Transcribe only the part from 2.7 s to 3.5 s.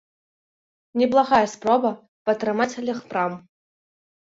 легпрам.